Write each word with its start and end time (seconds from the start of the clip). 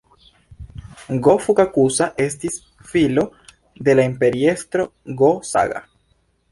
Go-Fukakusa 1.27 2.07
estis 2.25 2.57
filo 2.93 3.29
de 3.89 3.97
la 4.01 4.09
imperiestro 4.13 4.93
Go-Saga. 5.23 5.89